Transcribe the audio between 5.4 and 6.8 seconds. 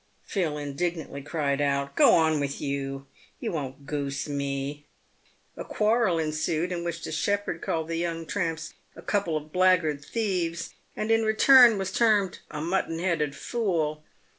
A quarrel ensued,